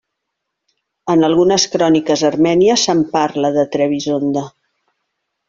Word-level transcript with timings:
En 1.13 1.27
algunes 1.27 1.65
cròniques 1.73 2.23
armènies 2.31 2.87
se'n 2.89 3.05
parla 3.17 3.53
de 3.59 3.67
Trebisonda. 3.77 4.45